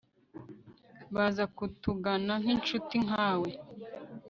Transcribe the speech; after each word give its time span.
baza 1.13 1.43
kutugana 1.55 2.33
nkinshuti 2.41 2.95
nkawe 3.05 3.49